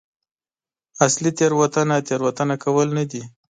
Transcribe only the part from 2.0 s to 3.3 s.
تېروتنه کول نه دي.